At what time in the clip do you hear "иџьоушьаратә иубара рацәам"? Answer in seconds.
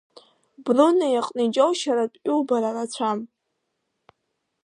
1.45-3.19